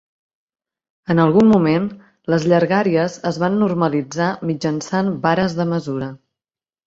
En 1.13 1.19
algun 1.23 1.49
moment, 1.49 1.83
les 2.35 2.47
llargàries 2.53 3.19
es 3.31 3.37
van 3.45 3.59
normalitzar 3.65 4.31
mitjançant 4.53 5.13
vares 5.27 5.57
de 5.61 5.69
mesura. 5.75 6.09